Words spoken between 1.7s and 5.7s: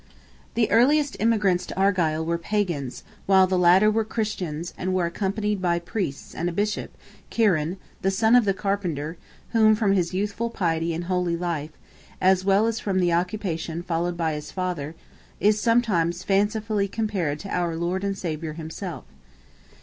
Argyle were Pagans, while the latter were Christians, and were accompanied